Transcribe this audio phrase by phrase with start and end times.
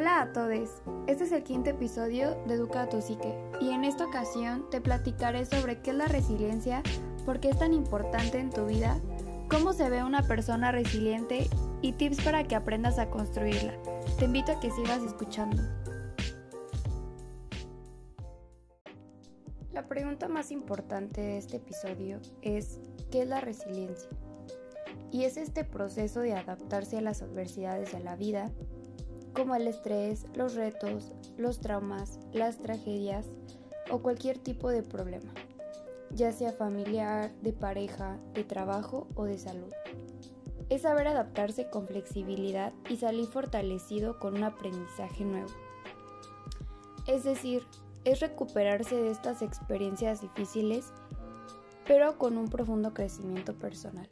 [0.00, 4.06] Hola a todos, este es el quinto episodio de Educa tu Psique y en esta
[4.06, 6.84] ocasión te platicaré sobre qué es la resiliencia,
[7.26, 8.96] por qué es tan importante en tu vida,
[9.50, 11.48] cómo se ve una persona resiliente
[11.82, 13.74] y tips para que aprendas a construirla.
[14.20, 15.60] Te invito a que sigas escuchando.
[19.72, 22.78] La pregunta más importante de este episodio es
[23.10, 24.08] ¿qué es la resiliencia?
[25.10, 28.52] Y es este proceso de adaptarse a las adversidades de la vida
[29.38, 33.24] como el estrés, los retos, los traumas, las tragedias
[33.88, 35.32] o cualquier tipo de problema,
[36.10, 39.72] ya sea familiar, de pareja, de trabajo o de salud.
[40.70, 45.50] Es saber adaptarse con flexibilidad y salir fortalecido con un aprendizaje nuevo.
[47.06, 47.62] Es decir,
[48.04, 50.92] es recuperarse de estas experiencias difíciles,
[51.86, 54.08] pero con un profundo crecimiento personal.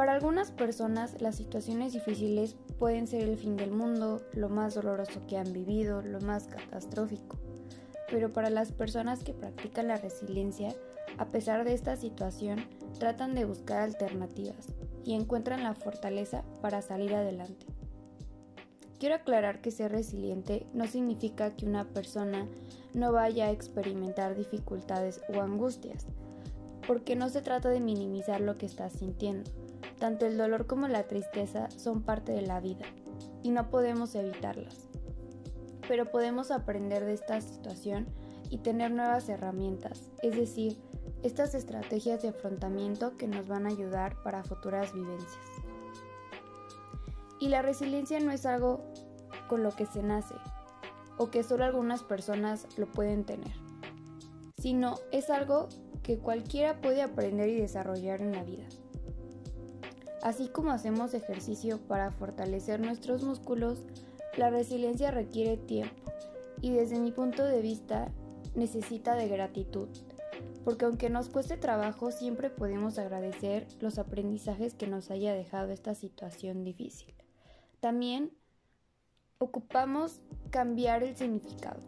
[0.00, 5.20] Para algunas personas las situaciones difíciles pueden ser el fin del mundo, lo más doloroso
[5.26, 7.38] que han vivido, lo más catastrófico.
[8.10, 10.74] Pero para las personas que practican la resiliencia,
[11.18, 12.64] a pesar de esta situación,
[12.98, 14.68] tratan de buscar alternativas
[15.04, 17.66] y encuentran la fortaleza para salir adelante.
[18.98, 22.48] Quiero aclarar que ser resiliente no significa que una persona
[22.94, 26.06] no vaya a experimentar dificultades o angustias,
[26.86, 29.50] porque no se trata de minimizar lo que estás sintiendo,
[30.00, 32.86] tanto el dolor como la tristeza son parte de la vida
[33.42, 34.88] y no podemos evitarlas.
[35.86, 38.08] Pero podemos aprender de esta situación
[38.48, 40.78] y tener nuevas herramientas, es decir,
[41.22, 45.38] estas estrategias de afrontamiento que nos van a ayudar para futuras vivencias.
[47.38, 48.80] Y la resiliencia no es algo
[49.48, 50.34] con lo que se nace
[51.18, 53.52] o que solo algunas personas lo pueden tener,
[54.58, 55.68] sino es algo
[56.02, 58.64] que cualquiera puede aprender y desarrollar en la vida.
[60.22, 63.82] Así como hacemos ejercicio para fortalecer nuestros músculos,
[64.36, 66.12] la resiliencia requiere tiempo
[66.60, 68.12] y desde mi punto de vista
[68.54, 69.88] necesita de gratitud,
[70.64, 75.94] porque aunque nos cueste trabajo siempre podemos agradecer los aprendizajes que nos haya dejado esta
[75.94, 77.14] situación difícil.
[77.80, 78.32] También
[79.38, 80.20] ocupamos
[80.50, 81.80] cambiar el significado,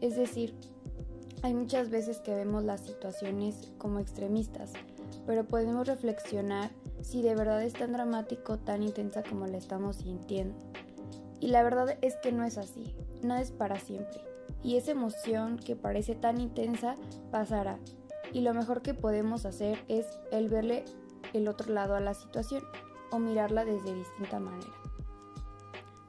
[0.00, 0.54] es decir,
[1.42, 4.72] hay muchas veces que vemos las situaciones como extremistas,
[5.26, 6.70] pero podemos reflexionar
[7.04, 10.56] si de verdad es tan dramático, tan intensa como la estamos sintiendo.
[11.38, 14.22] Y la verdad es que no es así, nada es para siempre.
[14.62, 16.96] Y esa emoción que parece tan intensa
[17.30, 17.78] pasará.
[18.32, 20.86] Y lo mejor que podemos hacer es el verle
[21.34, 22.64] el otro lado a la situación
[23.10, 24.72] o mirarla desde distinta manera.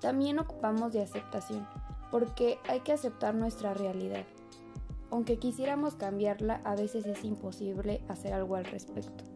[0.00, 1.66] También ocupamos de aceptación,
[2.12, 4.24] porque hay que aceptar nuestra realidad.
[5.10, 9.33] Aunque quisiéramos cambiarla, a veces es imposible hacer algo al respecto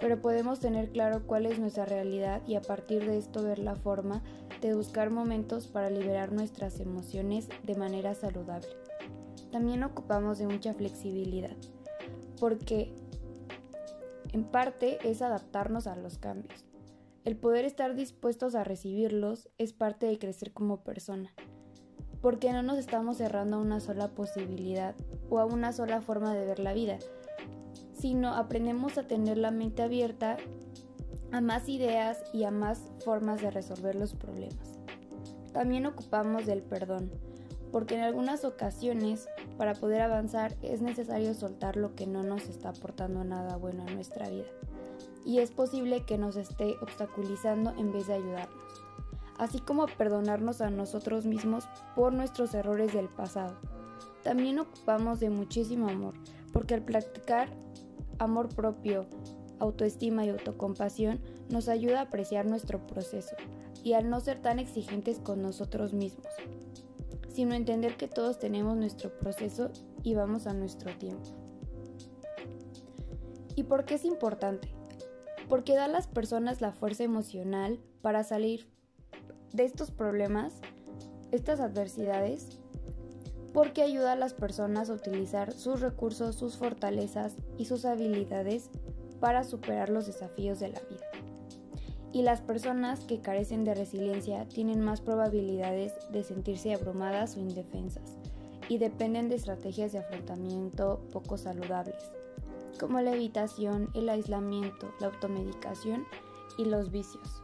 [0.00, 3.76] pero podemos tener claro cuál es nuestra realidad y a partir de esto ver la
[3.76, 4.22] forma
[4.62, 8.68] de buscar momentos para liberar nuestras emociones de manera saludable.
[9.52, 11.56] También ocupamos de mucha flexibilidad,
[12.38, 12.94] porque
[14.32, 16.64] en parte es adaptarnos a los cambios.
[17.24, 21.34] El poder estar dispuestos a recibirlos es parte de crecer como persona,
[22.22, 24.94] porque no nos estamos cerrando a una sola posibilidad
[25.28, 26.98] o a una sola forma de ver la vida,
[28.00, 30.36] sino aprendemos a tener la mente abierta
[31.32, 34.78] a más ideas y a más formas de resolver los problemas.
[35.52, 37.10] También ocupamos del perdón,
[37.70, 42.70] porque en algunas ocasiones para poder avanzar es necesario soltar lo que no nos está
[42.70, 44.48] aportando nada bueno a nuestra vida
[45.24, 48.84] y es posible que nos esté obstaculizando en vez de ayudarnos,
[49.38, 53.56] así como perdonarnos a nosotros mismos por nuestros errores del pasado.
[54.22, 56.14] También ocupamos de muchísimo amor,
[56.52, 57.48] porque al practicar
[58.20, 59.06] amor propio,
[59.58, 63.34] autoestima y autocompasión nos ayuda a apreciar nuestro proceso
[63.82, 66.28] y al no ser tan exigentes con nosotros mismos,
[67.32, 69.70] sino entender que todos tenemos nuestro proceso
[70.02, 71.30] y vamos a nuestro tiempo.
[73.56, 74.68] ¿Y por qué es importante?
[75.48, 78.68] Porque da a las personas la fuerza emocional para salir
[79.52, 80.60] de estos problemas,
[81.32, 82.59] estas adversidades,
[83.52, 88.70] porque ayuda a las personas a utilizar sus recursos, sus fortalezas y sus habilidades
[89.20, 91.06] para superar los desafíos de la vida.
[92.12, 98.16] Y las personas que carecen de resiliencia tienen más probabilidades de sentirse abrumadas o indefensas
[98.68, 102.10] y dependen de estrategias de afrontamiento poco saludables,
[102.78, 106.04] como la evitación, el aislamiento, la automedicación
[106.56, 107.42] y los vicios.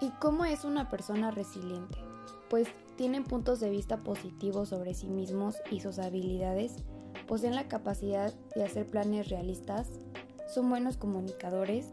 [0.00, 1.98] ¿Y cómo es una persona resiliente?
[2.50, 2.68] Pues
[3.02, 6.76] tienen puntos de vista positivos sobre sí mismos y sus habilidades,
[7.26, 9.90] poseen la capacidad de hacer planes realistas,
[10.46, 11.90] son buenos comunicadores,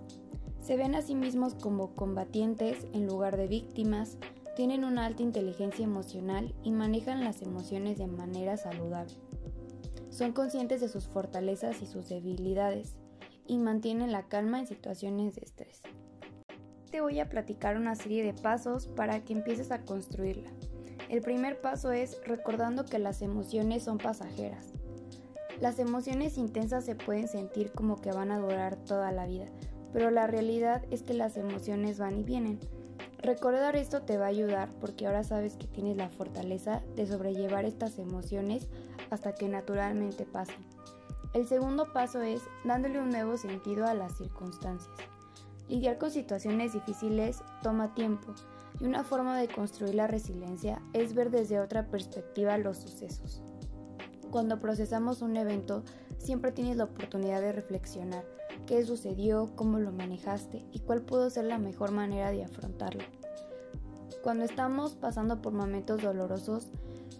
[0.61, 4.19] Se ven a sí mismos como combatientes en lugar de víctimas,
[4.55, 9.15] tienen una alta inteligencia emocional y manejan las emociones de manera saludable.
[10.11, 12.97] Son conscientes de sus fortalezas y sus debilidades
[13.47, 15.81] y mantienen la calma en situaciones de estrés.
[16.91, 20.51] Te voy a platicar una serie de pasos para que empieces a construirla.
[21.09, 24.73] El primer paso es recordando que las emociones son pasajeras.
[25.59, 29.47] Las emociones intensas se pueden sentir como que van a durar toda la vida,
[29.91, 32.59] pero la realidad es que las emociones van y vienen.
[33.23, 37.65] Recordar esto te va a ayudar porque ahora sabes que tienes la fortaleza de sobrellevar
[37.65, 38.67] estas emociones
[39.09, 40.63] hasta que naturalmente pasen.
[41.33, 44.95] El segundo paso es dándole un nuevo sentido a las circunstancias.
[45.67, 48.35] Lidiar con situaciones difíciles toma tiempo
[48.79, 53.41] y una forma de construir la resiliencia es ver desde otra perspectiva los sucesos.
[54.31, 55.83] Cuando procesamos un evento,
[56.17, 58.23] siempre tienes la oportunidad de reflexionar
[58.65, 63.03] qué sucedió, cómo lo manejaste y cuál pudo ser la mejor manera de afrontarlo.
[64.23, 66.71] Cuando estamos pasando por momentos dolorosos,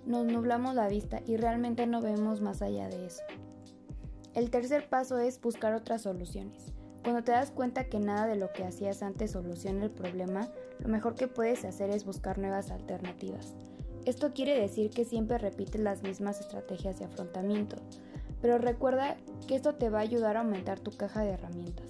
[0.05, 3.23] nos nublamos la vista y realmente no vemos más allá de eso.
[4.33, 6.73] El tercer paso es buscar otras soluciones.
[7.09, 10.47] Cuando te das cuenta que nada de lo que hacías antes soluciona el problema,
[10.77, 13.55] lo mejor que puedes hacer es buscar nuevas alternativas.
[14.05, 17.77] Esto quiere decir que siempre repites las mismas estrategias de afrontamiento,
[18.43, 19.17] pero recuerda
[19.47, 21.87] que esto te va a ayudar a aumentar tu caja de herramientas.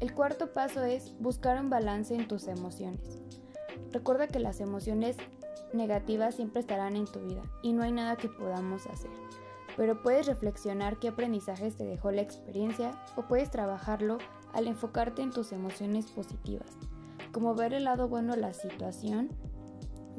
[0.00, 3.18] El cuarto paso es buscar un balance en tus emociones.
[3.92, 5.18] Recuerda que las emociones
[5.74, 9.23] negativas siempre estarán en tu vida y no hay nada que podamos hacer.
[9.76, 14.18] Pero puedes reflexionar qué aprendizajes te dejó la experiencia o puedes trabajarlo
[14.52, 16.70] al enfocarte en tus emociones positivas,
[17.32, 19.30] como ver el lado bueno de la situación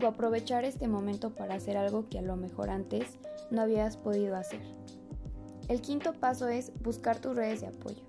[0.01, 3.17] o aprovechar este momento para hacer algo que a lo mejor antes
[3.49, 4.61] no habías podido hacer.
[5.67, 8.03] El quinto paso es buscar tus redes de apoyo.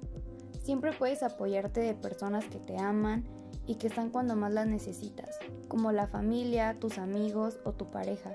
[0.62, 3.24] Siempre puedes apoyarte de personas que te aman
[3.66, 5.38] y que están cuando más las necesitas,
[5.68, 8.32] como la familia, tus amigos o tu pareja.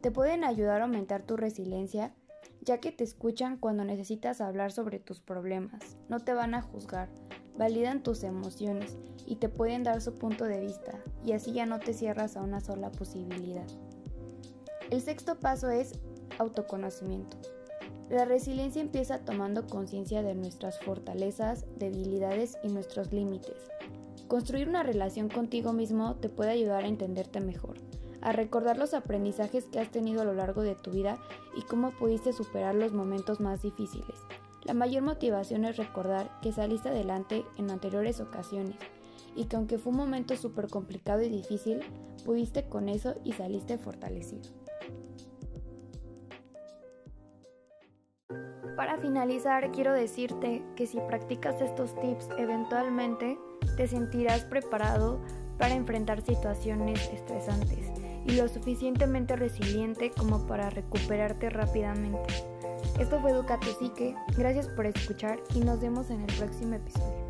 [0.00, 2.14] Te pueden ayudar a aumentar tu resiliencia
[2.68, 7.08] ya que te escuchan cuando necesitas hablar sobre tus problemas, no te van a juzgar,
[7.56, 10.92] validan tus emociones y te pueden dar su punto de vista
[11.24, 13.66] y así ya no te cierras a una sola posibilidad.
[14.90, 15.98] El sexto paso es
[16.38, 17.38] autoconocimiento.
[18.10, 23.56] La resiliencia empieza tomando conciencia de nuestras fortalezas, debilidades y nuestros límites.
[24.28, 27.78] Construir una relación contigo mismo te puede ayudar a entenderte mejor,
[28.20, 31.18] a recordar los aprendizajes que has tenido a lo largo de tu vida
[31.56, 34.16] y cómo pudiste superar los momentos más difíciles.
[34.64, 38.76] La mayor motivación es recordar que saliste adelante en anteriores ocasiones
[39.34, 41.80] y que aunque fue un momento súper complicado y difícil,
[42.24, 44.50] pudiste con eso y saliste fortalecido.
[48.76, 53.38] Para finalizar, quiero decirte que si practicas estos tips, eventualmente
[53.76, 55.20] te sentirás preparado
[55.58, 57.90] para enfrentar situaciones estresantes
[58.28, 62.34] y lo suficientemente resiliente como para recuperarte rápidamente.
[63.00, 67.27] Esto fue Educate Psique, gracias por escuchar y nos vemos en el próximo episodio.